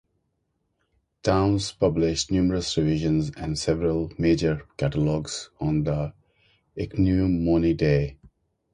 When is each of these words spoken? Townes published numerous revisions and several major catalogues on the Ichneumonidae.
Townes 1.21 1.73
published 1.73 2.31
numerous 2.31 2.75
revisions 2.75 3.29
and 3.37 3.55
several 3.55 4.11
major 4.17 4.65
catalogues 4.75 5.51
on 5.59 5.83
the 5.83 6.11
Ichneumonidae. 6.75 8.15